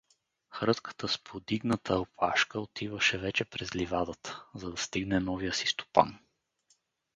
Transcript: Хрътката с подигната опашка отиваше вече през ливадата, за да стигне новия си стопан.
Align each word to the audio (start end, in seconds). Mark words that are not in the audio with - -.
Хрътката 0.49 1.07
с 1.07 1.19
подигната 1.23 1.99
опашка 1.99 2.59
отиваше 2.59 3.17
вече 3.17 3.45
през 3.45 3.75
ливадата, 3.75 4.43
за 4.55 4.71
да 4.71 4.77
стигне 4.77 5.19
новия 5.19 5.53
си 5.53 5.67
стопан. 5.67 6.19